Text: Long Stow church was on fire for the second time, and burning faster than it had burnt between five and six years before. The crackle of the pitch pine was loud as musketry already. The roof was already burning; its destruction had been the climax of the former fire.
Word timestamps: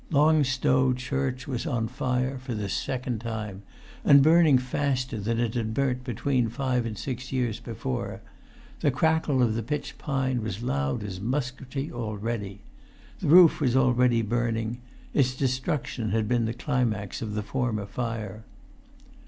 Long 0.09 0.43
Stow 0.43 0.93
church 0.93 1.47
was 1.47 1.67
on 1.67 1.87
fire 1.87 2.39
for 2.39 2.55
the 2.55 2.69
second 2.69 3.19
time, 3.19 3.61
and 4.03 4.23
burning 4.23 4.57
faster 4.57 5.19
than 5.19 5.39
it 5.39 5.53
had 5.53 5.75
burnt 5.75 6.03
between 6.03 6.49
five 6.49 6.87
and 6.87 6.97
six 6.97 7.31
years 7.31 7.59
before. 7.59 8.19
The 8.79 8.89
crackle 8.89 9.43
of 9.43 9.53
the 9.53 9.61
pitch 9.61 9.99
pine 9.99 10.41
was 10.41 10.63
loud 10.63 11.03
as 11.03 11.19
musketry 11.21 11.91
already. 11.91 12.61
The 13.19 13.27
roof 13.27 13.61
was 13.61 13.75
already 13.77 14.23
burning; 14.23 14.81
its 15.13 15.35
destruction 15.35 16.09
had 16.09 16.27
been 16.27 16.45
the 16.45 16.53
climax 16.55 17.21
of 17.21 17.35
the 17.35 17.43
former 17.43 17.85
fire. 17.85 18.43